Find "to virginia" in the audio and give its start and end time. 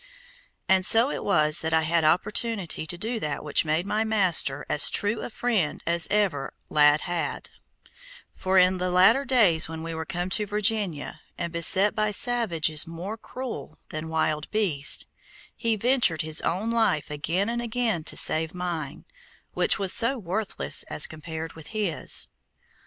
10.31-11.21